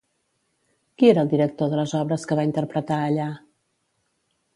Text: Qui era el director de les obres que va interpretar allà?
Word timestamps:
Qui 1.01 1.09
era 1.09 1.25
el 1.25 1.29
director 1.33 1.69
de 1.73 1.77
les 1.79 1.93
obres 1.99 2.25
que 2.31 2.37
va 2.39 2.47
interpretar 2.53 2.97
allà? 3.11 3.29